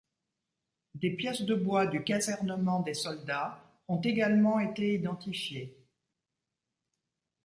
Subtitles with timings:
[0.95, 5.77] Des pièces de bois du casernement des soldats ont également été identifiées.